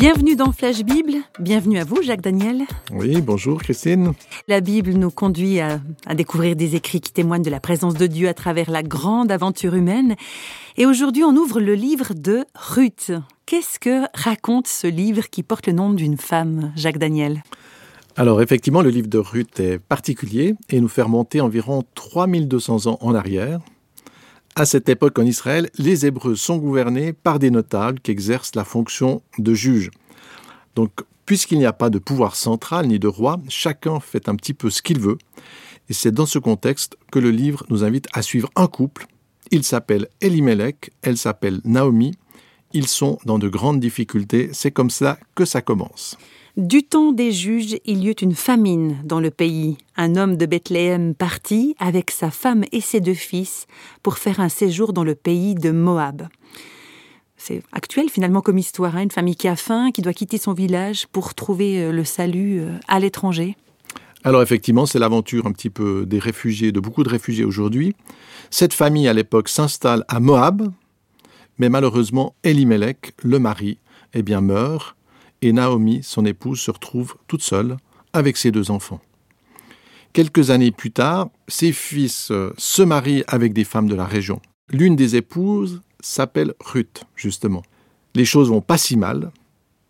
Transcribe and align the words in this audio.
Bienvenue 0.00 0.36
dans 0.36 0.52
Flash 0.52 0.84
Bible, 0.84 1.14
bienvenue 1.40 1.76
à 1.80 1.84
vous 1.84 2.02
Jacques 2.02 2.20
Daniel. 2.20 2.62
Oui, 2.92 3.20
bonjour 3.20 3.60
Christine. 3.60 4.12
La 4.46 4.60
Bible 4.60 4.92
nous 4.92 5.10
conduit 5.10 5.58
à, 5.58 5.80
à, 6.06 6.14
découvrir 6.14 6.54
des 6.54 6.76
écrits 6.76 7.00
qui 7.00 7.10
témoignent 7.10 7.42
de 7.42 7.50
la 7.50 7.58
présence 7.58 7.94
de 7.94 8.06
Dieu 8.06 8.28
à 8.28 8.34
travers 8.34 8.70
la 8.70 8.84
grande 8.84 9.32
aventure 9.32 9.74
humaine. 9.74 10.14
Et 10.76 10.86
aujourd'hui 10.86 11.24
on 11.24 11.34
ouvre 11.34 11.58
le 11.58 11.74
livre 11.74 12.14
de 12.14 12.44
Ruth. 12.54 13.10
Qu'est-ce 13.44 13.80
que 13.80 14.04
raconte 14.14 14.68
ce 14.68 14.86
livre 14.86 15.28
qui 15.30 15.42
porte 15.42 15.66
le 15.66 15.72
nom 15.72 15.92
d'une 15.92 16.16
femme, 16.16 16.72
Jacques 16.76 16.98
Daniel? 16.98 17.42
Alors 18.14 18.40
effectivement, 18.40 18.82
le 18.82 18.90
livre 18.90 19.08
de 19.08 19.18
Ruth 19.18 19.58
est 19.58 19.80
particulier 19.80 20.54
et 20.70 20.80
nous 20.80 20.86
fait 20.86 21.02
remonter 21.02 21.40
environ 21.40 21.82
3200 21.96 22.86
ans 22.86 22.98
en 23.00 23.16
arrière. 23.16 23.58
À 24.58 24.66
cette 24.66 24.88
époque 24.88 25.16
en 25.20 25.24
Israël, 25.24 25.70
les 25.78 26.04
Hébreux 26.04 26.34
sont 26.34 26.56
gouvernés 26.56 27.12
par 27.12 27.38
des 27.38 27.52
notables 27.52 28.00
qui 28.00 28.10
exercent 28.10 28.56
la 28.56 28.64
fonction 28.64 29.22
de 29.38 29.54
juge. 29.54 29.88
Donc, 30.74 30.90
puisqu'il 31.26 31.58
n'y 31.58 31.64
a 31.64 31.72
pas 31.72 31.90
de 31.90 32.00
pouvoir 32.00 32.34
central 32.34 32.88
ni 32.88 32.98
de 32.98 33.06
roi, 33.06 33.38
chacun 33.48 34.00
fait 34.00 34.28
un 34.28 34.34
petit 34.34 34.54
peu 34.54 34.68
ce 34.68 34.82
qu'il 34.82 34.98
veut. 34.98 35.16
Et 35.88 35.92
c'est 35.92 36.10
dans 36.10 36.26
ce 36.26 36.40
contexte 36.40 36.96
que 37.12 37.20
le 37.20 37.30
livre 37.30 37.64
nous 37.70 37.84
invite 37.84 38.08
à 38.12 38.20
suivre 38.20 38.50
un 38.56 38.66
couple. 38.66 39.06
Il 39.52 39.62
s'appelle 39.62 40.08
Elimelech, 40.20 40.90
elle 41.02 41.18
s'appelle 41.18 41.60
Naomi. 41.62 42.16
Ils 42.72 42.88
sont 42.88 43.20
dans 43.26 43.38
de 43.38 43.48
grandes 43.48 43.78
difficultés. 43.78 44.50
C'est 44.52 44.72
comme 44.72 44.90
ça 44.90 45.20
que 45.36 45.44
ça 45.44 45.62
commence. 45.62 46.18
Du 46.58 46.82
temps 46.82 47.12
des 47.12 47.30
juges, 47.30 47.76
il 47.84 48.02
y 48.02 48.08
eut 48.08 48.20
une 48.20 48.34
famine 48.34 49.00
dans 49.04 49.20
le 49.20 49.30
pays. 49.30 49.78
Un 49.96 50.16
homme 50.16 50.36
de 50.36 50.44
Bethléem 50.44 51.14
partit 51.14 51.76
avec 51.78 52.10
sa 52.10 52.32
femme 52.32 52.64
et 52.72 52.80
ses 52.80 53.00
deux 53.00 53.14
fils 53.14 53.68
pour 54.02 54.18
faire 54.18 54.40
un 54.40 54.48
séjour 54.48 54.92
dans 54.92 55.04
le 55.04 55.14
pays 55.14 55.54
de 55.54 55.70
Moab. 55.70 56.26
C'est 57.36 57.62
actuel 57.70 58.08
finalement 58.08 58.40
comme 58.40 58.58
histoire, 58.58 58.96
hein 58.96 59.02
une 59.02 59.12
famille 59.12 59.36
qui 59.36 59.46
a 59.46 59.54
faim, 59.54 59.92
qui 59.92 60.02
doit 60.02 60.12
quitter 60.12 60.36
son 60.36 60.52
village 60.52 61.06
pour 61.06 61.36
trouver 61.36 61.92
le 61.92 62.02
salut 62.02 62.62
à 62.88 62.98
l'étranger. 62.98 63.56
Alors 64.24 64.42
effectivement, 64.42 64.84
c'est 64.84 64.98
l'aventure 64.98 65.46
un 65.46 65.52
petit 65.52 65.70
peu 65.70 66.06
des 66.06 66.18
réfugiés, 66.18 66.72
de 66.72 66.80
beaucoup 66.80 67.04
de 67.04 67.08
réfugiés 67.08 67.44
aujourd'hui. 67.44 67.94
Cette 68.50 68.74
famille 68.74 69.06
à 69.06 69.12
l'époque 69.12 69.48
s'installe 69.48 70.04
à 70.08 70.18
Moab, 70.18 70.72
mais 71.58 71.68
malheureusement, 71.68 72.34
Elimelech, 72.42 73.12
le 73.22 73.38
mari, 73.38 73.78
eh 74.12 74.24
bien 74.24 74.40
meurt 74.40 74.97
et 75.42 75.52
Naomi, 75.52 76.02
son 76.02 76.24
épouse, 76.24 76.60
se 76.60 76.70
retrouve 76.70 77.16
toute 77.26 77.42
seule 77.42 77.76
avec 78.12 78.36
ses 78.36 78.50
deux 78.50 78.70
enfants. 78.70 79.00
Quelques 80.12 80.50
années 80.50 80.70
plus 80.72 80.90
tard, 80.90 81.28
ses 81.48 81.72
fils 81.72 82.32
se 82.56 82.82
marient 82.82 83.24
avec 83.28 83.52
des 83.52 83.64
femmes 83.64 83.88
de 83.88 83.94
la 83.94 84.06
région. 84.06 84.40
L'une 84.70 84.96
des 84.96 85.16
épouses 85.16 85.82
s'appelle 86.00 86.54
Ruth, 86.60 87.04
justement. 87.14 87.62
Les 88.14 88.24
choses 88.24 88.48
vont 88.48 88.60
pas 88.60 88.78
si 88.78 88.96
mal, 88.96 89.30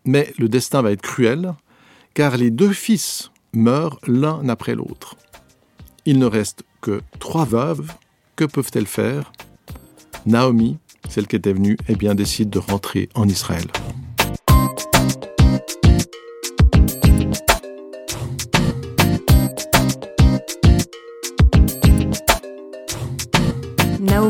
mais 0.05 0.33
le 0.37 0.49
destin 0.49 0.81
va 0.81 0.91
être 0.91 1.01
cruel, 1.01 1.53
car 2.13 2.37
les 2.37 2.51
deux 2.51 2.73
fils 2.73 3.31
meurent 3.53 3.99
l'un 4.07 4.47
après 4.49 4.75
l'autre. 4.75 5.15
Il 6.05 6.19
ne 6.19 6.25
reste 6.25 6.63
que 6.81 7.01
trois 7.19 7.45
veuves. 7.45 7.91
Que 8.35 8.45
peuvent-elles 8.45 8.87
faire? 8.87 9.33
Naomi, 10.25 10.77
celle 11.09 11.27
qui 11.27 11.35
était 11.35 11.53
venue, 11.53 11.77
eh 11.87 11.95
bien, 11.95 12.15
décide 12.15 12.49
de 12.49 12.59
rentrer 12.59 13.09
en 13.15 13.27
Israël. 13.27 13.65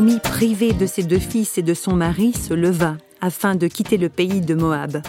Naomi, 0.00 0.18
privée 0.18 0.72
de 0.72 0.86
ses 0.86 1.02
deux 1.02 1.18
fils 1.18 1.58
et 1.58 1.62
de 1.62 1.74
son 1.74 1.94
mari, 1.94 2.32
se 2.32 2.54
leva 2.54 2.96
afin 3.20 3.54
de 3.54 3.66
quitter 3.66 3.98
le 3.98 4.08
pays 4.08 4.40
de 4.40 4.54
Moab. 4.54 5.02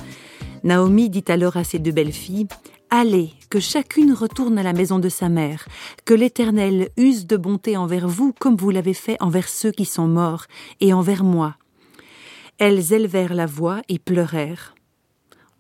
Naomi 0.66 1.10
dit 1.10 1.24
alors 1.30 1.56
à 1.56 1.64
ses 1.64 1.80
deux 1.80 1.94
belles-filles 1.94 2.48
Allez, 2.90 3.30
que 3.50 3.62
chacune 3.62 4.12
retourne 4.12 4.58
à 4.58 4.64
la 4.64 4.74
maison 4.74 5.00
de 5.00 5.08
sa 5.08 5.30
mère, 5.30 5.66
que 6.04 6.14
l'Éternel 6.14 6.90
use 6.98 7.26
de 7.26 7.38
bonté 7.38 7.78
envers 7.78 8.10
vous 8.10 8.34
comme 8.38 8.58
vous 8.58 8.70
l'avez 8.70 8.94
fait 8.94 9.16
envers 9.22 9.48
ceux 9.48 9.72
qui 9.72 9.86
sont 9.86 10.10
morts, 10.10 10.44
et 10.82 10.92
envers 10.92 11.24
moi. 11.24 11.56
Elles 12.58 12.92
élevèrent 12.92 13.34
la 13.34 13.46
voix 13.46 13.82
et 13.88 13.98
pleurèrent. 13.98 14.76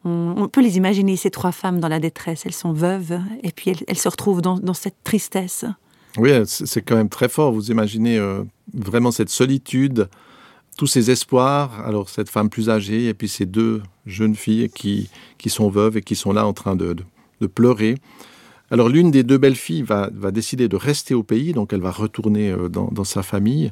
On, 0.03 0.49
peut 0.49 0.61
les 0.61 0.75
imaginer, 0.75 1.15
ces 1.15 1.31
trois 1.31 1.53
femmes 1.53 1.79
dans 1.79 1.87
la 1.87 2.01
détresse. 2.01 2.45
Elles 2.45 2.51
sont 2.51 2.73
veuves, 2.73 3.17
et 3.43 3.53
puis 3.53 3.71
elles, 3.87 3.97
se 3.97 4.09
retrouvent 4.09 4.41
dans, 4.41 4.59
dans, 4.59 4.73
cette 4.73 5.01
tristesse. 5.05 5.63
Oui, 6.17 6.31
c'est 6.45 6.81
quand 6.81 6.97
même 6.97 7.07
très 7.07 7.29
fort. 7.29 7.53
Vous 7.53 7.71
imaginez 7.71 8.17
euh, 8.17 8.43
vraiment 8.73 9.11
cette 9.11 9.29
solitude, 9.29 10.09
tous 10.77 10.87
ces 10.87 11.11
espoirs. 11.11 11.85
Alors 11.85 12.09
cette 12.09 12.29
femme 12.29 12.49
plus 12.49 12.69
âgée, 12.69 13.07
et 13.07 13.13
puis 13.13 13.27
ces 13.27 13.45
deux 13.45 13.81
jeunes 14.05 14.35
filles 14.35 14.69
qui, 14.69 15.09
qui 15.37 15.49
sont 15.49 15.69
veuves 15.69 15.97
et 15.97 16.01
qui 16.01 16.15
sont 16.15 16.33
là 16.33 16.45
en 16.45 16.53
train 16.53 16.75
de, 16.75 16.95
de, 17.41 17.47
pleurer. 17.47 17.95
Alors 18.69 18.89
l'une 18.89 19.11
des 19.11 19.23
deux 19.23 19.37
belles 19.37 19.55
filles 19.55 19.83
va, 19.83 20.09
va, 20.13 20.31
décider 20.31 20.67
de 20.67 20.75
rester 20.75 21.13
au 21.13 21.23
pays, 21.23 21.53
donc 21.53 21.73
elle 21.73 21.81
va 21.81 21.91
retourner 21.91 22.51
euh, 22.51 22.69
dans, 22.69 22.87
dans 22.91 23.03
sa 23.03 23.23
famille. 23.23 23.71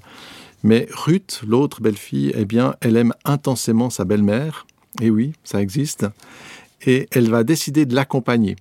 Mais 0.63 0.88
Ruth, 0.91 1.41
l'autre 1.47 1.81
belle-fille, 1.81 2.33
eh 2.35 2.45
bien, 2.45 2.75
elle 2.81 2.97
aime 2.97 3.13
intensément 3.23 3.89
sa 3.89 4.03
belle-mère. 4.03 4.67
Et 5.01 5.09
oui, 5.09 5.33
ça 5.43 5.61
existe. 5.61 6.05
Et 6.85 7.07
elle 7.11 7.29
va 7.29 7.43
décider 7.43 7.85
de 7.85 7.95
l'accompagner. 7.95 8.57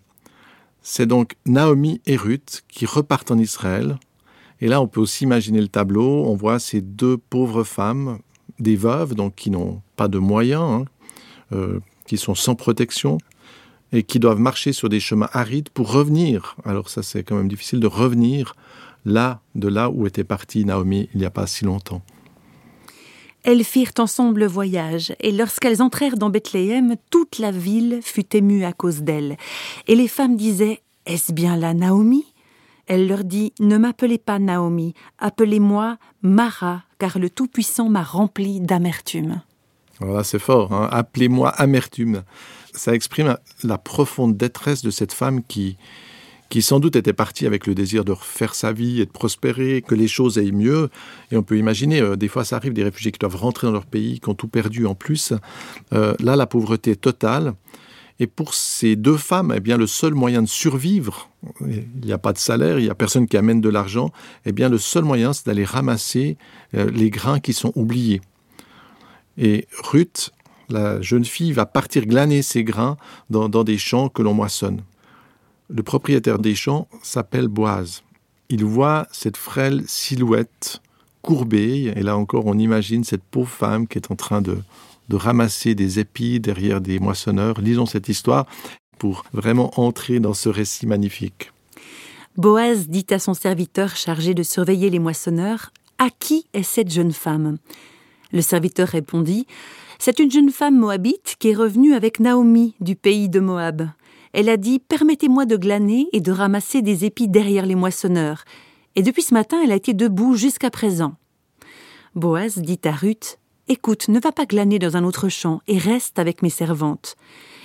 C'est 0.82 1.06
donc 1.06 1.34
Naomi 1.44 2.00
et 2.06 2.16
Ruth 2.16 2.65
qui 2.69 2.87
repartent 2.87 3.31
en 3.31 3.38
Israël. 3.38 3.98
Et 4.61 4.69
là, 4.69 4.81
on 4.81 4.89
peut 4.89 5.01
aussi 5.01 5.25
imaginer 5.25 5.61
le 5.61 5.69
tableau. 5.69 6.25
On 6.27 6.35
voit 6.35 6.59
ces 6.59 6.81
deux 6.81 7.17
pauvres 7.17 7.65
femmes, 7.65 8.19
des 8.59 8.77
veuves, 8.77 9.15
donc 9.15 9.35
qui 9.35 9.51
n'ont 9.51 9.83
pas 9.97 10.09
de 10.09 10.19
moyens, 10.19 10.63
hein, 10.63 10.85
euh, 11.53 11.81
qui 12.07 12.17
sont 12.17 12.35
sans 12.35 12.55
protection 12.55 13.19
et 13.93 14.03
qui 14.03 14.19
doivent 14.19 14.41
marcher 14.41 14.73
sur 14.73 14.89
des 14.89 15.01
chemins 15.01 15.29
arides 15.33 15.71
pour 15.71 15.93
revenir. 15.93 16.57
Alors 16.65 16.91
ça, 16.91 17.03
c'est 17.03 17.23
quand 17.23 17.37
même 17.37 17.49
difficile 17.49 17.81
de 17.81 17.87
revenir 17.87 18.55
là, 19.05 19.41
de 19.55 19.69
là 19.69 19.91
où 19.91 20.07
était 20.07 20.25
partie 20.25 20.65
Naomi 20.65 21.09
il 21.15 21.21
n'y 21.21 21.27
a 21.27 21.31
pas 21.31 21.47
si 21.47 21.65
longtemps. 21.65 22.03
Elles 23.45 23.65
firent 23.65 23.93
ensemble 23.99 24.41
le 24.41 24.47
voyage, 24.47 25.15
et 25.21 25.33
lorsqu'elles 25.33 25.81
entrèrent 25.81 26.17
dans 26.17 26.29
Bethléem, 26.29 26.97
toute 27.11 27.39
la 27.39 27.51
ville 27.51 28.01
fut 28.03 28.37
émue 28.37 28.65
à 28.65 28.73
cause 28.73 29.03
d'elles. 29.03 29.37
Et 29.87 29.95
les 29.95 30.09
femmes 30.09 30.37
disaient 30.37 30.83
Est-ce 31.07 31.33
bien 31.33 31.57
là 31.57 31.73
Naomi? 31.73 32.27
Elle 32.88 33.06
leur 33.06 33.22
dit 33.22 33.53
Ne 33.60 33.76
m'appelez 33.76 34.16
pas 34.16 34.38
Naomi, 34.38 34.94
appelez-moi 35.19 35.99
Mara, 36.22 36.82
car 36.99 37.19
le 37.19 37.28
Tout-Puissant 37.28 37.91
m'a 37.91 38.03
rempli 38.03 38.60
d'amertume. 38.60 39.43
Voilà, 40.00 40.25
c'est 40.25 40.38
fort. 40.38 40.72
Hein 40.72 40.88
Appelez-moi 40.91 41.50
amertume. 41.50 42.22
Ça 42.72 42.94
exprime 42.94 43.37
la 43.62 43.77
profonde 43.77 44.37
détresse 44.37 44.82
de 44.82 44.91
cette 44.91 45.12
femme 45.12 45.43
qui, 45.43 45.77
qui 46.48 46.62
sans 46.62 46.81
doute 46.81 46.97
était 46.97 47.12
parti 47.12 47.47
avec 47.47 47.66
le 47.66 47.75
désir 47.75 48.06
de 48.06 48.12
refaire 48.12 48.54
sa 48.54 48.72
vie 48.72 49.03
et 49.03 49.06
de 49.06 49.10
prospérer, 49.10 49.82
que 49.82 49.94
les 49.94 50.09
choses 50.09 50.38
aillent 50.38 50.53
mieux. 50.53 50.88
Et 51.31 51.37
on 51.37 51.43
peut 51.43 51.59
imaginer, 51.59 52.00
euh, 52.00 52.16
des 52.16 52.28
fois 52.28 52.44
ça 52.44 52.56
arrive, 52.56 52.72
des 52.72 52.84
réfugiés 52.84 53.12
qui 53.12 53.19
doivent 53.19 53.37
rentrer 53.37 53.66
dans 53.66 53.72
leur 53.72 53.87
pays, 53.87 54.19
qui 54.21 54.28
ont 54.31 54.34
tout 54.34 54.48
perdu 54.48 54.87
en 54.87 54.94
plus. 54.94 55.34
Euh, 55.93 56.15
là, 56.21 56.37
la 56.37 56.47
pauvreté 56.47 56.97
totale. 56.97 57.53
Et 58.21 58.27
pour 58.27 58.55
ces 58.55 58.97
deux 58.97 59.17
femmes, 59.17 59.53
eh 59.55 59.61
bien, 59.61 59.77
le 59.77 59.87
seul 59.87 60.15
moyen 60.15 60.43
de 60.43 60.49
survivre, 60.49 61.31
il 61.61 61.87
n'y 62.05 62.12
a 62.12 62.19
pas 62.19 62.33
de 62.33 62.39
salaire, 62.39 62.79
il 62.79 62.84
n'y 62.84 62.91
a 62.91 62.95
personne 62.95 63.29
qui 63.29 63.37
amène 63.37 63.61
de 63.61 63.69
l'argent, 63.69 64.11
eh 64.45 64.53
bien, 64.53 64.69
le 64.69 64.79
seul 64.79 65.05
moyen, 65.05 65.33
c'est 65.33 65.47
d'aller 65.47 65.65
ramasser 65.65 66.37
euh, 66.75 66.91
les 66.91 67.11
grains 67.11 67.39
qui 67.39 67.53
sont 67.53 67.73
oubliés. 67.77 68.21
Et 69.37 69.69
Ruth, 69.84 70.33
la 70.69 71.01
jeune 71.01 71.25
fille, 71.25 71.53
va 71.53 71.65
partir 71.65 72.07
glaner 72.07 72.42
ces 72.42 72.65
grains 72.65 72.97
dans, 73.31 73.48
dans 73.48 73.63
des 73.63 73.78
champs 73.78 74.09
que 74.09 74.22
l'on 74.22 74.34
moissonne. 74.34 74.83
Le 75.69 75.83
propriétaire 75.84 76.41
des 76.41 76.57
champs 76.57 76.89
s'appelle 77.03 77.47
Boise. 77.47 78.03
Il 78.48 78.65
voit 78.65 79.07
cette 79.13 79.37
frêle 79.37 79.84
silhouette 79.87 80.81
courbée, 81.22 81.92
et 81.95 82.03
là 82.03 82.16
encore 82.16 82.47
on 82.47 82.59
imagine 82.59 83.04
cette 83.04 83.22
pauvre 83.22 83.51
femme 83.51 83.87
qui 83.87 83.98
est 83.98 84.10
en 84.10 84.16
train 84.16 84.41
de, 84.41 84.59
de 85.09 85.16
ramasser 85.16 85.75
des 85.75 85.99
épis 85.99 86.41
derrière 86.41 86.81
des 86.81 86.99
moissonneurs. 86.99 87.60
Lisons 87.60 87.87
cette 87.87 88.09
histoire 88.09 88.47
pour 88.99 89.25
vraiment 89.33 89.71
entrer 89.81 90.21
dans 90.21 90.34
ce 90.34 90.49
récit 90.49 90.87
magnifique. 90.87 91.53
Boaz 92.37 92.89
dit 92.89 93.07
à 93.10 93.19
son 93.19 93.34
serviteur 93.34 93.97
chargé 93.97 94.34
de 94.34 94.43
surveiller 94.43 94.91
les 94.91 94.99
moissonneurs 94.99 95.72
À 95.99 96.09
qui 96.10 96.47
est 96.53 96.63
cette 96.63 96.91
jeune 96.91 97.13
femme? 97.13 97.59
Le 98.33 98.43
serviteur 98.43 98.89
répondit 98.89 99.47
C'est 99.99 100.19
une 100.19 100.31
jeune 100.31 100.51
femme 100.51 100.78
moabite 100.78 101.37
qui 101.39 101.51
est 101.51 101.54
revenue 101.54 101.95
avec 101.95 102.21
Naomi 102.21 102.75
du 102.81 102.95
pays 102.97 103.28
de 103.28 103.41
Moab 103.41 103.89
elle 104.33 104.49
a 104.49 104.57
dit 104.57 104.78
Permettez-moi 104.78 105.47
de 105.47 105.57
glaner 105.57 106.07
et 106.13 106.21
de 106.21 106.33
ramasser 106.33 106.83
des 106.83 107.04
épis 107.04 107.28
derrière 107.28 107.66
les 107.66 107.75
moissonneurs. 107.75 108.45
Et 108.97 109.03
depuis 109.03 109.22
ce 109.22 109.34
matin, 109.34 109.59
elle 109.63 109.72
a 109.72 109.77
été 109.77 109.95
debout 109.95 110.34
jusqu'à 110.34 110.71
présent. 110.71 111.15
Boaz 112.15 112.59
dit 112.59 112.81
à 112.84 112.93
Ruth 112.93 113.38
Écoute, 113.70 114.09
ne 114.09 114.18
va 114.18 114.32
pas 114.32 114.47
glaner 114.47 114.78
dans 114.78 114.97
un 114.97 115.04
autre 115.04 115.28
champ 115.28 115.60
et 115.66 115.76
reste 115.76 116.18
avec 116.18 116.41
mes 116.41 116.48
servantes. 116.48 117.16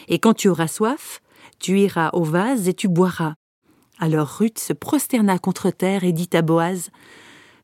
Et 0.09 0.19
quand 0.19 0.33
tu 0.33 0.49
auras 0.49 0.67
soif, 0.67 1.21
Tu 1.59 1.79
iras 1.79 2.09
au 2.11 2.25
vase 2.25 2.67
et 2.67 2.73
tu 2.73 2.89
boiras. 2.89 3.35
Alors 3.97 4.27
Ruth 4.27 4.59
se 4.59 4.73
prosterna 4.73 5.39
contre 5.39 5.71
terre 5.71 6.03
et 6.03 6.11
dit 6.11 6.29
à 6.33 6.41
Boaz 6.41 6.89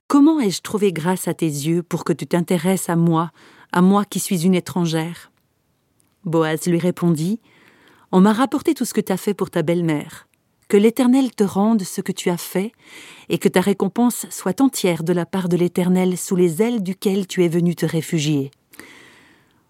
Comment 0.07 0.39
ai-je 0.39 0.61
trouvé 0.61 0.93
grâce 0.93 1.27
à 1.27 1.33
tes 1.33 1.47
yeux 1.47 1.83
pour 1.83 2.05
que 2.05 2.13
tu 2.13 2.25
t'intéresses 2.25 2.87
à 2.87 2.95
moi, 2.95 3.31
à 3.73 3.81
moi 3.81 4.05
qui 4.05 4.21
suis 4.21 4.45
une 4.45 4.55
étrangère? 4.55 5.31
Boaz 6.23 6.65
lui 6.67 6.79
répondit 6.79 7.41
On 8.13 8.21
m'a 8.21 8.31
rapporté 8.31 8.73
tout 8.73 8.85
ce 8.85 8.93
que 8.93 9.01
tu 9.01 9.11
as 9.11 9.17
fait 9.17 9.33
pour 9.33 9.49
ta 9.49 9.63
belle-mère. 9.63 10.28
Que 10.69 10.77
l'Éternel 10.77 11.33
te 11.33 11.43
rende 11.43 11.81
ce 11.81 11.99
que 11.99 12.11
tu 12.11 12.29
as 12.29 12.37
fait, 12.37 12.71
et 13.27 13.39
que 13.39 13.49
ta 13.49 13.59
récompense 13.59 14.27
soit 14.29 14.61
entière 14.61 15.03
de 15.03 15.13
la 15.13 15.25
part 15.25 15.49
de 15.49 15.57
l'Éternel 15.57 16.15
sous 16.15 16.35
les 16.35 16.61
ailes 16.61 16.83
duquel 16.83 17.25
tu 17.25 17.43
es 17.43 17.47
venu 17.47 17.75
te 17.75 17.87
réfugier. 17.87 18.51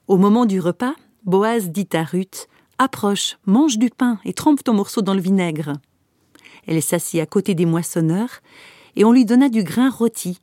Au 0.10 0.18
moment 0.18 0.46
du 0.46 0.60
repas, 0.60 0.96
Boaz 1.24 1.69
dit 1.69 1.88
à 1.94 2.04
Ruth 2.04 2.50
Approche, 2.80 3.38
mange 3.46 3.78
du 3.78 3.90
pain 3.90 4.19
et 4.25 4.34
trempe 4.34 4.62
ton 4.62 4.74
morceau 4.74 5.01
dans 5.01 5.13
le 5.13 5.22
vinaigre. 5.22 5.74
Elle 6.68 6.81
s'assit 6.81 7.22
à 7.22 7.25
côté 7.25 7.56
des 7.56 7.66
moissonneurs, 7.66 8.42
et 8.98 9.06
on 9.06 9.13
lui 9.13 9.24
donna 9.24 9.48
du 9.48 9.63
grain 9.63 9.90
rôti. 9.90 10.42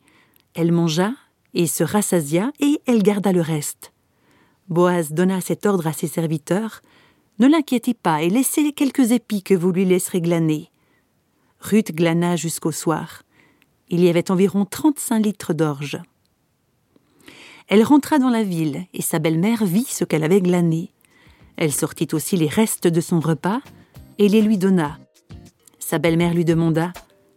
Elle 0.54 0.72
mangea 0.72 1.12
et 1.52 1.66
se 1.66 1.84
rassasia, 1.84 2.50
et 2.60 2.80
elle 2.86 3.02
garda 3.02 3.30
le 3.30 3.42
reste. 3.42 3.92
Boaz 4.70 5.12
donna 5.12 5.42
cet 5.42 5.66
ordre 5.66 5.86
à 5.86 5.92
ses 5.92 6.06
serviteurs 6.06 6.80
Ne 7.38 7.46
l'inquiétez 7.48 7.94
pas 7.94 8.22
et 8.22 8.30
laissez 8.30 8.72
quelques 8.72 9.12
épis 9.12 9.42
que 9.42 9.54
vous 9.54 9.70
lui 9.70 9.84
laisserez 9.84 10.20
glaner. 10.20 10.70
Ruth 11.60 11.92
glana 11.92 12.36
jusqu'au 12.36 12.72
soir. 12.72 13.22
Il 13.88 14.02
y 14.02 14.08
avait 14.08 14.30
environ 14.30 14.64
trente-cinq 14.64 15.20
litres 15.20 15.52
d'orge. 15.52 16.00
Elle 17.68 17.82
rentra 17.82 18.18
dans 18.18 18.30
la 18.30 18.42
ville, 18.42 18.86
et 18.94 19.02
sa 19.02 19.18
belle-mère 19.18 19.64
vit 19.64 19.86
ce 19.88 20.04
qu'elle 20.04 20.24
avait 20.24 20.40
glané. 20.40 20.92
Elle 21.56 21.72
sortit 21.72 22.08
aussi 22.12 22.36
les 22.36 22.48
restes 22.48 22.86
de 22.86 23.00
son 23.00 23.20
repas, 23.20 23.60
et 24.18 24.28
les 24.28 24.40
lui 24.40 24.56
donna. 24.56 24.98
Sa 25.78 25.98
belle-mère 25.98 26.34
lui 26.34 26.44
demanda 26.44 26.92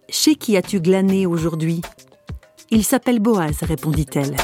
Chez 0.07 0.35
qui 0.35 0.55
as-tu 0.55 0.79
glané 0.79 1.25
aujourd'hui 1.25 1.81
Il 2.69 2.83
s'appelle 2.83 3.19
Boaz, 3.19 3.63
répondit-elle. 3.63 4.35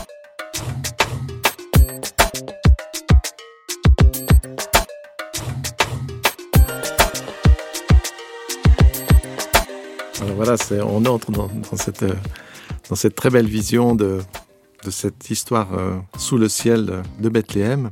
Voilà, 10.36 10.56
on 10.84 11.06
entre 11.06 11.32
dans, 11.32 11.50
cette, 11.78 12.06
dans, 12.90 12.96
cette, 12.96 13.16
très 13.16 13.30
belle 13.30 13.48
vision 13.48 13.96
de, 13.96 14.20
cette 14.90 15.30
histoire 15.30 15.74
euh, 15.74 15.98
sous 16.18 16.38
le 16.38 16.50
ciel 16.50 17.04
de 17.20 17.30
Bethléem. 17.30 17.92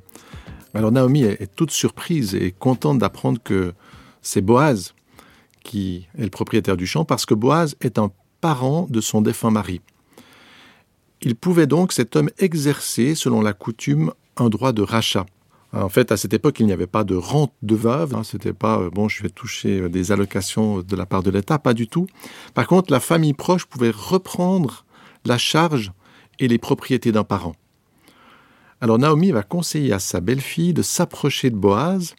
Alors 0.73 0.91
Naomi 0.91 1.23
est, 1.23 1.55
toute 1.55 1.71
surprise 1.71 2.35
et 2.35 2.51
contente 2.51 2.99
d'apprendre 2.99 3.39
que 3.43 3.73
c'est 4.21 4.41
Boaz 4.41 4.93
qui 5.63 6.07
est 6.17 6.23
le 6.23 6.29
propriétaire 6.29 6.75
du 6.75 6.85
champ 6.85 7.05
parce 7.05 7.25
que 7.25 7.33
Boaz 7.33 7.75
est 7.81 7.97
un 7.97 8.11
parent 8.41 8.87
de 8.89 8.99
son 8.99 9.21
défunt 9.21 9.51
mari. 9.51 9.81
Il 11.21 11.35
pouvait 11.35 11.67
donc, 11.67 11.93
cet 11.93 12.17
homme, 12.17 12.29
exercer, 12.37 13.15
selon 13.15 13.41
la 13.41 13.53
coutume, 13.53 14.11
un 14.35 14.49
droit 14.49 14.73
de 14.73 14.81
rachat. 14.81 15.25
En 15.73 15.89
fait, 15.89 16.11
à 16.11 16.17
cette 16.17 16.33
époque, 16.33 16.59
il 16.59 16.67
n'y 16.67 16.71
avait 16.71 16.85
pas 16.85 17.03
de 17.03 17.15
rente 17.15 17.53
de 17.63 17.75
veuve. 17.75 18.13
Hein, 18.13 18.23
C'était 18.23 18.53
pas 18.53 18.79
euh, 18.79 18.89
bon, 18.91 19.09
je 19.09 19.23
vais 19.23 19.29
toucher 19.29 19.81
euh, 19.81 19.89
des 19.89 20.11
allocations 20.11 20.81
de 20.81 20.95
la 20.95 21.07
part 21.07 21.23
de 21.23 21.31
l'État, 21.31 21.57
pas 21.57 21.73
du 21.73 21.87
tout. 21.87 22.05
Par 22.53 22.67
contre, 22.67 22.91
la 22.91 22.99
famille 22.99 23.33
proche 23.33 23.65
pouvait 23.65 23.91
reprendre 23.91 24.85
la 25.25 25.39
charge 25.39 25.91
et 26.39 26.47
les 26.47 26.59
propriétés 26.59 27.11
d'un 27.11 27.23
parent. 27.23 27.55
Alors 28.81 28.99
Naomi 28.99 29.31
va 29.31 29.41
conseiller 29.41 29.93
à 29.93 29.99
sa 29.99 30.19
belle-fille 30.19 30.73
de 30.73 30.81
s'approcher 30.81 31.49
de 31.49 31.55
Boaz 31.55 32.15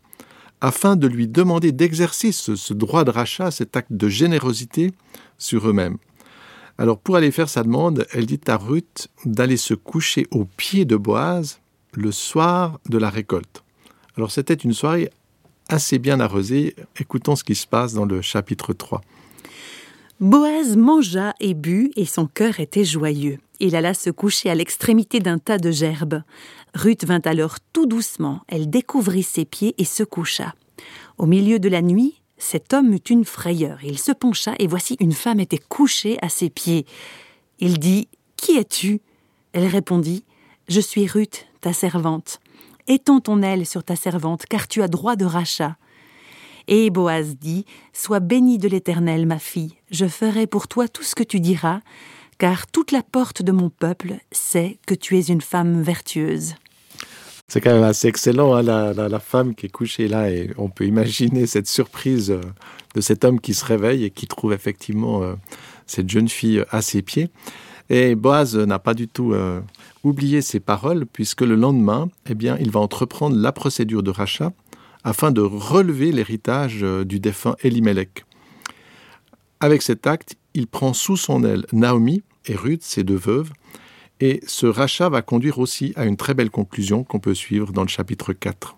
afin 0.61 0.97
de 0.97 1.07
lui 1.07 1.29
demander 1.29 1.73
d'exercer 1.73 2.33
ce, 2.33 2.57
ce, 2.57 2.73
droit 2.73 3.05
de 3.05 3.11
rachat, 3.11 3.51
cet 3.51 3.77
acte 3.77 3.93
de 3.93 4.09
générosité 4.09 4.93
sur 5.37 5.69
eux-mêmes. 5.69 5.99
Alors 6.79 6.99
pour 6.99 7.17
aller 7.17 7.31
faire 7.31 7.49
sa 7.49 7.63
demande, 7.63 8.07
elle 8.13 8.27
dit 8.27 8.41
à 8.47 8.57
Ruth 8.57 9.09
d'aller 9.27 9.59
se 9.59 9.75
coucher 9.75 10.27
aux 10.31 10.47
pieds 10.47 10.87
de 10.87 10.97
Boaz 10.97 11.61
le 11.97 12.13
soir 12.13 12.79
de 12.89 12.99
la 12.99 13.11
récolte. 13.11 13.65
Alors 14.17 14.31
c'était 14.31 14.55
une 14.55 14.73
soirée 14.73 15.11
assez 15.69 15.99
bien 15.99 16.21
arrosée. 16.21 16.77
Écoutons 16.99 17.37
ce 17.37 17.45
qui 17.45 17.55
se 17.55 17.67
passe 17.67 17.95
dans 17.95 18.05
le 18.05 18.23
chapitre 18.23 18.73
3. 18.73 19.01
Boaz 20.21 20.77
mangea 20.77 21.35
et 21.41 21.55
but, 21.55 21.93
et 21.97 22.07
son 22.07 22.27
cœur 22.27 22.61
était 22.61 22.85
joyeux. 22.85 23.39
Il 23.61 23.75
alla 23.75 23.95
se 23.95 24.11
coucher 24.11 24.51
à 24.51 24.55
l'extrémité 24.55 25.21
d'un 25.21 25.39
tas 25.39 25.59
de 25.59 25.71
gerbes. 25.71 26.23
Ruth 26.75 27.05
vint 27.05 27.23
alors 27.25 27.57
tout 27.73 27.87
doucement, 27.87 28.41
elle 28.49 28.71
découvrit 28.71 29.23
ses 29.23 29.45
pieds 29.45 29.75
et 29.79 29.85
se 29.85 30.03
coucha. 30.03 30.55
Au 31.19 31.27
milieu 31.27 31.59
de 31.59 31.69
la 31.69 31.83
nuit, 31.83 32.21
cet 32.37 32.73
homme 32.73 32.93
eut 32.93 33.11
une 33.11 33.25
frayeur. 33.25 33.79
Il 33.85 33.99
se 33.99 34.13
pencha, 34.13 34.55
et 34.59 34.67
voici 34.67 34.97
une 35.01 35.13
femme 35.13 35.41
était 35.41 35.59
couchée 35.59 36.19
à 36.21 36.29
ses 36.29 36.51
pieds. 36.51 36.85
Il 37.59 37.79
dit 37.79 38.09
Qui 38.37 38.57
es-tu? 38.57 39.01
Elle 39.53 39.67
répondit 39.67 40.25
Je 40.69 40.81
suis 40.81 41.07
Ruth, 41.07 41.47
ta 41.65 41.73
servante. 41.73 42.41
Étends 42.89 43.21
ton 43.21 43.41
aile 43.41 43.65
sur 43.65 43.83
ta 43.83 43.97
servante, 43.97 44.45
car 44.45 44.69
tu 44.69 44.83
as 44.83 44.89
droit 44.89 45.17
de 45.17 45.25
rachat. 45.25 45.79
Et 46.69 46.91
Boaz 46.91 47.39
dit 47.39 47.65
Sois 47.95 48.21
bénie 48.21 48.59
de 48.59 48.69
l'Éternel, 48.69 49.25
ma 49.25 49.39
fille, 49.39 49.73
je 49.91 50.05
ferai 50.05 50.47
pour 50.47 50.69
toi 50.69 50.89
tout 50.89 51.03
ce 51.03 51.15
que 51.15 51.23
tu 51.23 51.41
diras, 51.41 51.81
car 52.37 52.67
toute 52.67 52.93
la 52.93 53.03
porte 53.03 53.41
de 53.41 53.51
mon 53.51 53.71
peuple 53.71 54.17
sait 54.31 54.77
que 54.87 54.95
tu 54.95 55.19
es 55.19 55.23
une 55.23 55.41
femme 55.41 55.81
vertueuse. 55.81 56.55
C'est 57.49 57.63
quand 57.63 57.73
même 57.73 57.83
assez 57.83 58.09
excellent, 58.09 58.55
hein, 58.55 58.63
la, 58.63 59.21
femme 59.21 59.55
qui 59.55 59.65
est 59.65 59.71
couchée 59.71 60.07
là, 60.07 60.31
et 60.31 60.51
on 60.59 60.69
peut 60.69 60.85
imaginer 60.85 61.47
cette 61.47 61.69
surprise 61.69 62.31
euh, 62.31 62.43
de 62.95 63.01
cet 63.01 63.25
homme 63.25 63.41
qui 63.41 63.55
se 63.55 63.65
réveille 63.65 64.05
et 64.05 64.11
qui 64.11 64.27
trouve 64.27 64.53
effectivement 64.53 65.23
euh, 65.23 65.35
cette 65.87 66.11
jeune 66.11 66.29
fille 66.29 66.63
à 66.71 66.83
ses 66.83 67.01
pieds. 67.01 67.31
Et 67.89 68.15
Boaz 68.15 68.55
n'a 68.55 68.79
pas 68.79 68.93
du 68.93 69.09
tout 69.09 69.33
euh, 69.33 69.63
oublié 70.05 70.43
ses 70.43 70.61
paroles, 70.61 71.07
puisque 71.07 71.41
le 71.41 71.57
lendemain, 71.57 72.09
eh 72.29 72.35
bien, 72.35 72.57
il 72.61 72.71
va 72.71 72.81
entreprendre 72.81 73.37
la 73.37 73.51
procédure 73.51 74.03
de 74.03 74.11
rachat 74.11 74.53
afin 75.03 75.33
de 75.33 75.41
relever 75.41 76.13
l'héritage 76.13 76.83
euh, 76.83 77.05
du 77.05 77.21
défunt 77.21 77.57
Elimelech. 77.63 78.25
Avec 79.61 79.83
cet 79.83 80.07
acte, 80.07 80.37
il 80.55 80.67
prend 80.67 80.93
sous 80.93 81.17
son 81.17 81.45
aile 81.45 81.67
Naomi 81.73 82.23
et 82.47 82.55
Ruth, 82.55 82.83
ses 82.83 83.03
deux 83.03 83.17
veuves, 83.17 83.51
et 84.21 84.41
ce 84.47 84.67
rachat 84.67 85.09
va 85.09 85.23
conduire 85.23 85.59
aussi 85.59 85.93
à 85.97 86.05
une 86.05 86.17
très 86.17 86.35
belle 86.35 86.51
conclusion 86.51 87.03
qu'on 87.03 87.19
peut 87.19 87.35
suivre 87.35 87.73
dans 87.73 87.83
le 87.83 87.89
chapitre 87.89 88.33
4. 88.33 88.77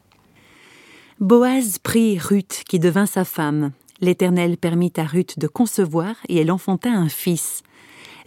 Boaz 1.20 1.78
prit 1.78 2.18
Ruth, 2.18 2.62
qui 2.68 2.78
devint 2.78 3.06
sa 3.06 3.24
femme. 3.24 3.72
L'Éternel 4.00 4.56
permit 4.56 4.92
à 4.96 5.04
Ruth 5.04 5.38
de 5.38 5.46
concevoir, 5.46 6.16
et 6.28 6.38
elle 6.38 6.50
enfanta 6.50 6.90
un 6.90 7.08
fils 7.08 7.62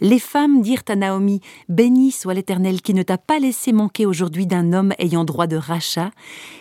les 0.00 0.18
femmes 0.18 0.62
dirent 0.62 0.82
à 0.88 0.96
Naomi 0.96 1.40
Béni 1.68 2.10
soit 2.10 2.34
l'Éternel 2.34 2.82
qui 2.82 2.94
ne 2.94 3.02
t'a 3.02 3.18
pas 3.18 3.38
laissé 3.38 3.72
manquer 3.72 4.06
aujourd'hui 4.06 4.46
d'un 4.46 4.72
homme 4.72 4.92
ayant 4.98 5.24
droit 5.24 5.46
de 5.46 5.56
rachat, 5.56 6.10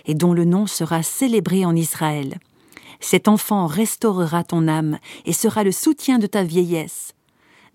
et 0.06 0.14
dont 0.14 0.34
le 0.34 0.46
nom 0.46 0.68
sera 0.68 1.04
célébré 1.04 1.66
en 1.66 1.76
Israël. 1.76 2.40
Cet 3.00 3.28
enfant 3.28 3.66
restaurera 3.66 4.44
ton 4.44 4.68
âme 4.68 5.00
et 5.26 5.34
sera 5.34 5.64
le 5.64 5.72
soutien 5.72 6.20
de 6.20 6.28
ta 6.28 6.44
vieillesse. 6.44 7.14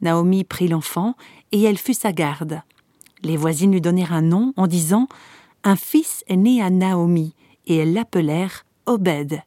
Naomi 0.03 0.45
prit 0.45 0.69
l'enfant, 0.69 1.15
et 1.51 1.63
elle 1.63 1.79
fut 1.79 1.95
sa 1.95 2.13
garde. 2.13 2.61
Les 3.23 3.37
voisines 3.37 3.73
lui 3.73 3.81
donnèrent 3.81 4.13
un 4.13 4.23
nom 4.23 4.53
en 4.57 4.67
disant 4.67 5.09
Un 5.63 5.77
fils 5.77 6.25
est 6.27 6.37
né 6.37 6.61
à 6.61 6.69
Naomi, 6.69 7.35
et 7.67 7.77
elles 7.77 7.95
l'appelèrent 7.95 8.67
Obed. 8.87 9.41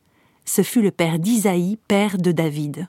Ce 0.45 0.63
fut 0.63 0.81
le 0.81 0.89
père 0.89 1.19
d'Isaïe, 1.19 1.77
père 1.87 2.17
de 2.17 2.31
David. 2.31 2.87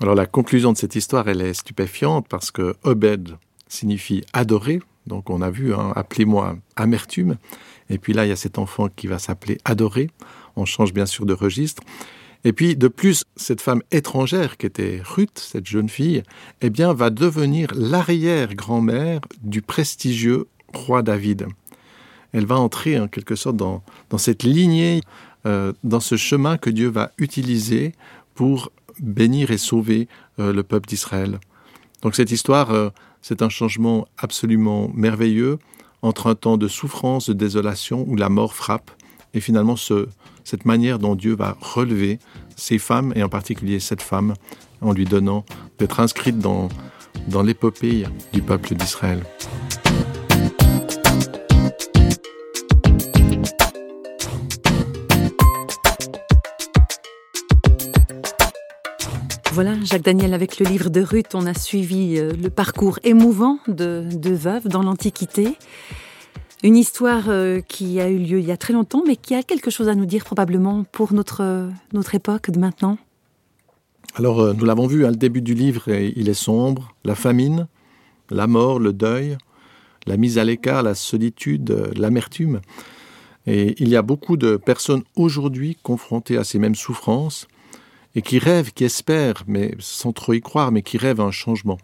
Alors 0.00 0.14
la 0.14 0.26
conclusion 0.26 0.72
de 0.72 0.76
cette 0.76 0.94
histoire, 0.94 1.28
elle 1.28 1.40
est 1.40 1.54
stupéfiante 1.54 2.28
parce 2.28 2.52
que 2.52 2.76
Obed 2.84 3.36
signifie 3.66 4.24
adorer. 4.32 4.80
Donc 5.08 5.28
on 5.28 5.42
a 5.42 5.50
vu, 5.50 5.74
hein, 5.74 5.92
appelez-moi 5.96 6.56
amertume. 6.76 7.36
Et 7.90 7.98
puis 7.98 8.12
là, 8.12 8.24
il 8.24 8.28
y 8.28 8.32
a 8.32 8.36
cet 8.36 8.58
enfant 8.58 8.88
qui 8.94 9.08
va 9.08 9.18
s'appeler 9.18 9.58
adorer. 9.64 10.10
On 10.54 10.64
change 10.64 10.92
bien 10.92 11.06
sûr 11.06 11.26
de 11.26 11.32
registre. 11.32 11.82
Et 12.44 12.52
puis 12.52 12.76
de 12.76 12.86
plus, 12.86 13.24
cette 13.34 13.60
femme 13.60 13.82
étrangère 13.90 14.56
qui 14.56 14.66
était 14.66 15.00
Ruth, 15.02 15.36
cette 15.38 15.66
jeune 15.66 15.88
fille, 15.88 16.22
eh 16.60 16.70
bien 16.70 16.92
va 16.92 17.10
devenir 17.10 17.72
l'arrière-grand-mère 17.74 19.20
du 19.42 19.62
prestigieux 19.62 20.46
roi 20.72 21.02
David. 21.02 21.48
Elle 22.32 22.46
va 22.46 22.56
entrer 22.56 23.00
en 23.00 23.08
quelque 23.08 23.34
sorte 23.34 23.56
dans, 23.56 23.82
dans 24.10 24.18
cette 24.18 24.44
lignée, 24.44 25.00
euh, 25.46 25.72
dans 25.82 25.98
ce 25.98 26.16
chemin 26.16 26.56
que 26.56 26.70
Dieu 26.70 26.88
va 26.88 27.10
utiliser 27.18 27.94
pour 28.36 28.70
bénir 29.00 29.50
et 29.50 29.58
sauver 29.58 30.08
euh, 30.38 30.52
le 30.52 30.62
peuple 30.62 30.88
d'Israël. 30.88 31.38
Donc 32.02 32.14
cette 32.14 32.30
histoire, 32.30 32.70
euh, 32.70 32.90
c'est 33.22 33.42
un 33.42 33.48
changement 33.48 34.06
absolument 34.18 34.90
merveilleux 34.94 35.58
entre 36.02 36.28
un 36.28 36.34
temps 36.34 36.56
de 36.56 36.68
souffrance, 36.68 37.28
de 37.28 37.34
désolation, 37.34 38.04
où 38.06 38.16
la 38.16 38.28
mort 38.28 38.54
frappe, 38.54 38.90
et 39.34 39.40
finalement 39.40 39.76
ce, 39.76 40.08
cette 40.44 40.64
manière 40.64 40.98
dont 40.98 41.16
Dieu 41.16 41.34
va 41.34 41.56
relever 41.60 42.18
ces 42.56 42.78
femmes, 42.78 43.12
et 43.16 43.22
en 43.22 43.28
particulier 43.28 43.80
cette 43.80 44.02
femme, 44.02 44.34
en 44.80 44.92
lui 44.92 45.04
donnant 45.04 45.44
d'être 45.78 46.00
inscrite 46.00 46.38
dans, 46.38 46.68
dans 47.26 47.42
l'épopée 47.42 48.04
du 48.32 48.42
peuple 48.42 48.74
d'Israël. 48.74 49.24
Voilà, 59.60 59.74
Jacques 59.82 60.04
Daniel, 60.04 60.34
avec 60.34 60.60
le 60.60 60.66
livre 60.66 60.88
de 60.88 61.00
Ruth, 61.00 61.34
on 61.34 61.44
a 61.44 61.52
suivi 61.52 62.16
euh, 62.16 62.32
le 62.40 62.48
parcours 62.48 63.00
émouvant 63.02 63.58
de, 63.66 64.04
de 64.08 64.30
veuves 64.30 64.68
dans 64.68 64.84
l'Antiquité. 64.84 65.56
Une 66.62 66.76
histoire 66.76 67.24
euh, 67.26 67.60
qui 67.60 67.98
a 67.98 68.08
eu 68.08 68.18
lieu 68.18 68.38
il 68.38 68.46
y 68.46 68.52
a 68.52 68.56
très 68.56 68.72
longtemps, 68.72 69.02
mais 69.04 69.16
qui 69.16 69.34
a 69.34 69.42
quelque 69.42 69.72
chose 69.72 69.88
à 69.88 69.96
nous 69.96 70.06
dire 70.06 70.24
probablement 70.24 70.84
pour 70.92 71.12
notre, 71.12 71.70
notre 71.92 72.14
époque 72.14 72.52
de 72.52 72.60
maintenant. 72.60 72.98
Alors, 74.14 74.38
euh, 74.38 74.52
nous 74.52 74.64
l'avons 74.64 74.86
vu, 74.86 75.04
à 75.04 75.08
hein, 75.08 75.10
le 75.10 75.16
début 75.16 75.42
du 75.42 75.54
livre, 75.54 75.88
il 75.88 76.28
est 76.28 76.34
sombre, 76.34 76.94
la 77.04 77.16
famine, 77.16 77.66
la 78.30 78.46
mort, 78.46 78.78
le 78.78 78.92
deuil, 78.92 79.38
la 80.06 80.16
mise 80.16 80.38
à 80.38 80.44
l'écart, 80.44 80.84
la 80.84 80.94
solitude, 80.94 81.94
l'amertume. 81.96 82.60
Et 83.48 83.74
il 83.82 83.88
y 83.88 83.96
a 83.96 84.02
beaucoup 84.02 84.36
de 84.36 84.56
personnes 84.56 85.02
aujourd'hui 85.16 85.76
confrontées 85.82 86.36
à 86.36 86.44
ces 86.44 86.60
mêmes 86.60 86.76
souffrances, 86.76 87.48
et 88.14 88.22
qui 88.22 88.38
rêvent, 88.38 88.72
qui 88.72 88.84
espèrent, 88.84 89.44
mais 89.46 89.74
sans 89.78 90.12
trop 90.12 90.32
y 90.32 90.40
croire, 90.40 90.72
mais 90.72 90.82
qui 90.82 90.98
rêvent 90.98 91.20
un 91.20 91.30
changement. 91.30 91.78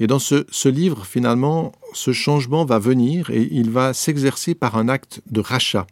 Et 0.00 0.06
dans 0.06 0.18
ce, 0.18 0.68
livre, 0.68 1.06
finalement, 1.06 1.72
ce 1.92 2.12
changement 2.12 2.64
va 2.64 2.78
venir 2.78 3.30
et 3.30 3.48
il 3.50 3.70
va 3.70 3.92
s'exercer 3.92 4.54
par 4.54 4.76
un 4.76 4.88
acte 4.88 5.20
de 5.30 5.40
rachat. 5.40 5.86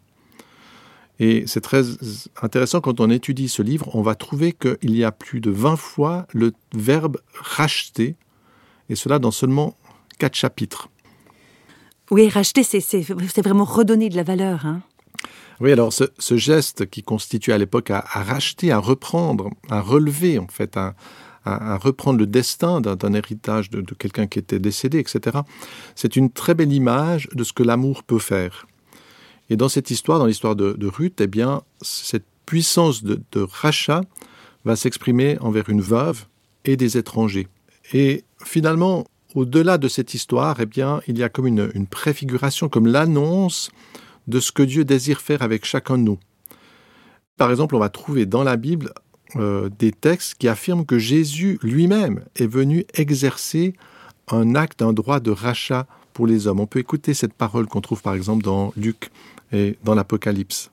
Et 1.21 1.45
c'est 1.47 1.61
très 1.61 1.85
intéressant 2.43 2.81
quand 2.81 2.99
on 2.99 3.09
étudie 3.11 3.49
ce 3.49 3.62
livre, 3.62 3.95
on 3.95 4.03
va 4.03 4.17
trouver 4.17 4.53
qu'il 4.53 4.97
y 4.97 5.05
a 5.05 5.12
plus 5.12 5.41
de 5.41 5.51
20 5.51 5.77
fois 5.77 6.27
le 6.33 6.53
verbe 6.75 7.19
racheter, 7.35 8.17
et 8.89 8.97
cela 8.97 9.21
dans 9.21 9.31
seulement 9.31 9.77
quatre 10.19 10.35
chapitres. 10.35 10.89
Oui, 12.11 12.29
racheter, 12.29 12.65
c'est 12.65 13.43
vraiment 13.43 13.65
redonner 13.65 14.09
de 14.09 14.17
la 14.17 14.25
valeur. 14.25 14.67
Hein 14.67 14.83
oui, 15.62 15.71
alors 15.71 15.93
ce, 15.93 16.37
geste 16.37 16.91
qui 16.91 17.05
constitue 17.05 17.52
à 17.52 17.59
l'époque 17.59 17.91
à, 17.91 18.00
racheter, 18.00 18.73
à 18.73 18.79
reprendre, 18.79 19.49
à 19.71 19.81
relever 19.81 20.41
en 20.41 20.49
fait, 20.49 20.76
à, 20.76 20.95
reprendre 21.45 22.19
le 22.19 22.26
destin 22.26 22.81
d'un 22.81 23.14
héritage 23.14 23.71
de, 23.71 23.83
quelqu'un 23.95 24.26
qui 24.26 24.41
était 24.41 24.59
décédé, 24.59 24.99
etc., 24.99 25.38
c'est 25.95 26.17
une 26.17 26.31
très 26.31 26.55
belle 26.55 26.73
image 26.73 27.29
de 27.33 27.45
ce 27.45 27.52
que 27.52 27.62
l'amour 27.62 28.02
peut 28.02 28.19
faire. 28.19 28.67
Et 29.50 29.57
dans 29.57 29.69
cette 29.69 29.91
histoire, 29.93 30.19
dans 30.19 30.26
l'histoire 30.26 30.57
de, 30.57 30.87
Ruth, 30.87 31.21
eh 31.21 31.29
bien, 31.29 31.62
cette 31.81 32.26
puissance 32.45 33.05
de, 33.05 33.23
rachat 33.35 34.02
va 34.64 34.75
s'exprimer 34.75 35.38
envers 35.41 35.69
une 35.69 35.81
veuve 35.81 36.26
et 36.64 36.76
des 36.76 36.97
étrangers. 36.97 37.47
Et 37.93 38.25
finalement, 38.45 39.05
au-delà 39.37 39.79
de 39.79 39.87
cette 39.87 40.14
histoire, 40.14 40.61
eh 40.61 40.67
bien, 40.67 41.00
il 41.07 41.19
y 41.19 41.23
a 41.23 41.29
comme 41.29 41.47
une, 41.47 41.71
une 41.75 41.87
préfiguration, 41.87 42.69
comme 42.69 42.87
l'annonce 42.87 43.71
de 44.26 44.41
ce 44.41 44.52
que 44.52 44.62
Dieu 44.62 44.85
désire 44.85 45.21
faire 45.21 45.43
avec 45.43 45.64
chacun 45.64 45.99
de 45.99 46.02
nous. 46.02 46.19
Par 47.37 47.50
exemple, 47.50 47.75
on 47.75 47.79
va 47.79 47.88
trouver 47.88 48.26
dans 48.26 48.45
la 48.45 48.57
Bible 48.57 48.93
euh, 49.37 49.71
des 49.79 49.93
textes 49.93 50.35
qui 50.35 50.49
affirment 50.49 50.85
que 50.85 50.99
Jésus 50.99 51.59
lui-même 51.62 52.25
est 52.37 52.47
venu 52.47 52.85
exercer 52.95 53.75
un 54.29 54.55
acte, 54.55 54.83
un 54.83 54.93
droit 54.93 55.21
de 55.21 55.31
rachat 55.31 55.87
pour 56.12 56.26
les 56.26 56.47
hommes. 56.47 56.61
On 56.61 56.67
peut 56.67 56.79
écouter 56.79 57.14
cette 57.14 57.33
parole 57.33 57.67
qu'on 57.67 57.81
trouve 57.81 58.02
par 58.02 58.14
exemple 58.14 58.43
dans 58.43 58.73
Luc 58.76 59.11
et 59.52 59.76
dans 59.85 59.95
l'Apocalypse. 59.95 60.71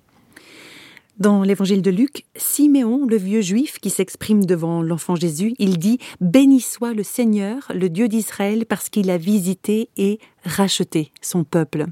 Dans 1.17 1.43
l'évangile 1.43 1.81
de 1.81 1.91
Luc, 1.91 2.25
Siméon, 2.37 3.05
le 3.05 3.17
vieux 3.17 3.41
juif 3.41 3.79
qui 3.79 3.89
s'exprime 3.89 4.45
devant 4.45 4.81
l'enfant 4.81 5.17
Jésus, 5.17 5.53
il 5.59 5.77
dit 5.77 5.99
Béni 6.21 6.61
soit 6.61 6.93
le 6.93 7.03
Seigneur, 7.03 7.69
le 7.75 7.89
Dieu 7.89 8.07
d'Israël, 8.07 8.65
parce 8.65 8.87
qu'il 8.87 9.09
a 9.09 9.17
visité 9.17 9.89
et 9.97 10.19
racheté 10.45 11.11
son 11.21 11.43
peuple. 11.43 11.87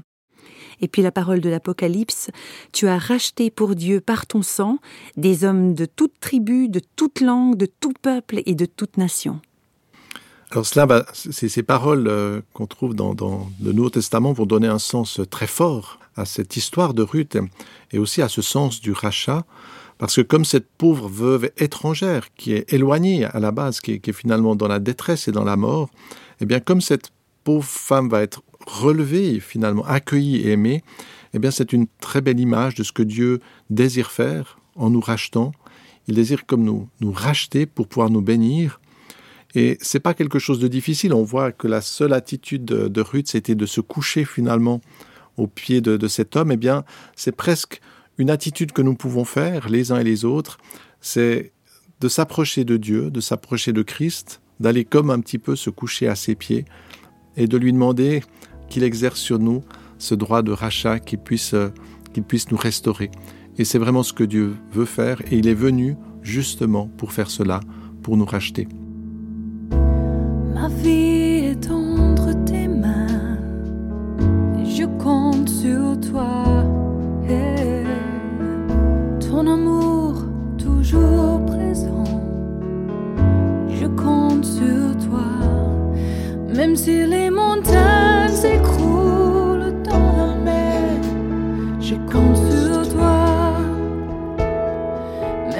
Et 0.80 0.88
puis 0.88 1.02
la 1.02 1.12
parole 1.12 1.40
de 1.40 1.48
l'Apocalypse, 1.48 2.30
tu 2.72 2.88
as 2.88 2.98
racheté 2.98 3.50
pour 3.50 3.74
Dieu 3.74 4.00
par 4.00 4.26
ton 4.26 4.42
sang 4.42 4.78
des 5.16 5.44
hommes 5.44 5.74
de 5.74 5.86
toute 5.86 6.18
tribu, 6.20 6.68
de 6.68 6.80
toute 6.96 7.20
langue, 7.20 7.56
de 7.56 7.66
tout 7.66 7.92
peuple 8.00 8.40
et 8.46 8.54
de 8.54 8.66
toute 8.66 8.96
nation. 8.96 9.40
Alors 10.50 10.64
cela, 10.64 11.04
c'est 11.12 11.48
ces 11.48 11.62
paroles 11.62 12.08
euh, 12.08 12.40
qu'on 12.54 12.66
trouve 12.66 12.94
dans, 12.94 13.14
le 13.62 13.72
Nouveau 13.72 13.90
Testament 13.90 14.32
vont 14.32 14.46
donner 14.46 14.68
un 14.68 14.78
sens 14.78 15.20
très 15.30 15.46
fort 15.46 15.98
à 16.16 16.24
cette 16.24 16.56
histoire 16.56 16.94
de 16.94 17.02
Ruth 17.02 17.36
et 17.92 17.98
aussi 17.98 18.22
à 18.22 18.28
ce 18.28 18.40
sens 18.40 18.80
du 18.80 18.92
rachat, 18.92 19.44
parce 19.98 20.16
que 20.16 20.22
comme 20.22 20.46
cette 20.46 20.66
pauvre 20.66 21.08
veuve 21.08 21.50
étrangère 21.58 22.32
qui 22.34 22.54
est 22.54 22.72
éloignée 22.72 23.24
à 23.26 23.40
la 23.40 23.50
base, 23.50 23.80
qui 23.80 23.92
est, 23.92 23.98
qui 23.98 24.10
est 24.10 24.14
finalement 24.14 24.56
dans 24.56 24.68
la 24.68 24.78
détresse 24.78 25.28
et 25.28 25.32
dans 25.32 25.44
la 25.44 25.56
mort, 25.56 25.90
eh 26.40 26.46
bien 26.46 26.60
comme 26.60 26.80
cette 26.80 27.10
pauvre 27.44 27.66
femme 27.66 28.08
va 28.08 28.22
être 28.22 28.42
relevée, 28.66 29.40
finalement 29.40 29.84
accueillie 29.84 30.36
et 30.36 30.50
aimée, 30.50 30.82
eh 31.34 31.38
bien 31.38 31.50
c'est 31.50 31.72
une 31.72 31.86
très 32.00 32.20
belle 32.20 32.40
image 32.40 32.74
de 32.74 32.82
ce 32.82 32.92
que 32.92 33.02
Dieu 33.02 33.40
désire 33.70 34.10
faire 34.10 34.58
en 34.76 34.90
nous 34.90 35.00
rachetant. 35.00 35.52
Il 36.06 36.14
désire 36.14 36.46
comme 36.46 36.64
nous 36.64 36.88
nous 37.00 37.12
racheter 37.12 37.66
pour 37.66 37.86
pouvoir 37.86 38.10
nous 38.10 38.22
bénir. 38.22 38.80
Et 39.54 39.78
c'est 39.80 40.00
pas 40.00 40.14
quelque 40.14 40.38
chose 40.38 40.58
de 40.58 40.68
difficile. 40.68 41.12
On 41.12 41.22
voit 41.22 41.52
que 41.52 41.68
la 41.68 41.80
seule 41.80 42.12
attitude 42.12 42.64
de, 42.64 43.00
Ruth, 43.00 43.28
c'était 43.28 43.54
de 43.54 43.66
se 43.66 43.80
coucher 43.80 44.24
finalement 44.24 44.80
au 45.36 45.46
pied 45.46 45.80
de, 45.80 45.96
de 45.96 46.08
cet 46.08 46.36
homme. 46.36 46.52
Eh 46.52 46.56
bien, 46.56 46.84
c'est 47.16 47.34
presque 47.34 47.80
une 48.18 48.30
attitude 48.30 48.72
que 48.72 48.82
nous 48.82 48.94
pouvons 48.94 49.24
faire 49.24 49.68
les 49.68 49.92
uns 49.92 49.98
et 49.98 50.04
les 50.04 50.24
autres. 50.24 50.58
C'est 51.00 51.52
de 52.00 52.08
s'approcher 52.08 52.64
de 52.64 52.76
Dieu, 52.76 53.10
de 53.10 53.20
s'approcher 53.20 53.72
de 53.72 53.82
Christ, 53.82 54.40
d'aller 54.60 54.84
comme 54.84 55.10
un 55.10 55.20
petit 55.20 55.38
peu 55.38 55.56
se 55.56 55.70
coucher 55.70 56.08
à 56.08 56.14
ses 56.14 56.34
pieds 56.34 56.64
et 57.36 57.46
de 57.46 57.56
lui 57.56 57.72
demander 57.72 58.22
qu'il 58.68 58.82
exerce 58.82 59.20
sur 59.20 59.38
nous 59.38 59.62
ce 59.98 60.14
droit 60.14 60.42
de 60.42 60.52
rachat, 60.52 61.00
qu'il 61.00 61.18
puisse, 61.18 61.54
euh, 61.54 61.68
puisse 62.26 62.50
nous 62.50 62.56
restaurer. 62.56 63.10
Et 63.58 63.64
c'est 63.64 63.78
vraiment 63.78 64.02
ce 64.02 64.12
que 64.12 64.24
Dieu 64.24 64.54
veut 64.72 64.84
faire, 64.84 65.20
et 65.30 65.36
il 65.36 65.48
est 65.48 65.54
venu 65.54 65.96
justement 66.22 66.88
pour 66.96 67.12
faire 67.12 67.30
cela, 67.30 67.60
pour 68.02 68.16
nous 68.16 68.24
racheter. 68.24 68.68
Ma 70.54 70.68
vie 70.68 71.50
est 71.52 71.70
entre 71.70 72.32
tes 72.44 72.68
mains, 72.68 73.38
je 74.64 74.84
compte 75.02 75.48
sur 75.48 75.98
toi. 76.00 76.44
ton 79.20 79.46
amour 79.46 80.24
toujours 80.56 81.44
présent, 81.46 82.04
je 83.68 83.86
compte 83.86 84.44
sur 84.44 84.96
toi, 85.08 85.26
même 86.54 86.76
si 86.76 87.06
les 87.06 87.30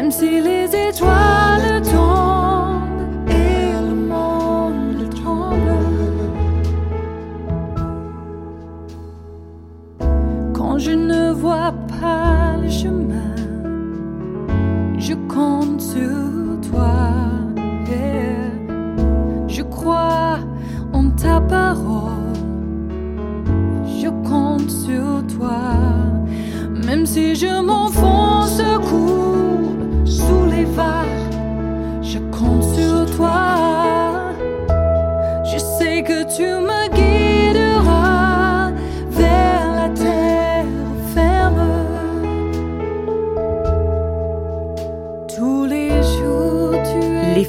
montagnes 0.08 0.10
si 0.10 0.40
les 0.40 0.66
étoiles 0.88 1.82
tombent 1.82 3.28
et 3.28 3.72
le 3.88 3.94
monde 3.94 5.08
tremble. 5.10 5.72
Quand 10.52 10.78
je 10.78 10.92
ne 10.92 11.32
vois 11.32 11.72
pas 12.00 12.56
le 12.62 12.70
chemin, 12.70 13.34
je 14.98 15.14
compte 15.28 15.80
sur 15.80 16.70
toi. 16.70 17.00
Je 19.48 19.62
crois 19.62 20.38
en 20.92 21.10
ta 21.10 21.40
parole, 21.40 22.36
je 24.00 24.08
compte 24.28 24.70
sur 24.70 25.26
toi, 25.36 25.58
même 26.86 27.06
si 27.06 27.34
je 27.34 27.60
m'enfonce 27.60 28.17